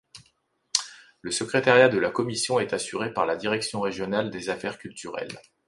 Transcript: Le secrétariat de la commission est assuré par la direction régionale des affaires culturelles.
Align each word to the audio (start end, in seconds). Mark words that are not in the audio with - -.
Le 1.21 1.29
secrétariat 1.29 1.87
de 1.87 1.99
la 1.99 2.09
commission 2.09 2.59
est 2.59 2.73
assuré 2.73 3.13
par 3.13 3.27
la 3.27 3.35
direction 3.35 3.81
régionale 3.81 4.31
des 4.31 4.49
affaires 4.49 4.79
culturelles. 4.79 5.39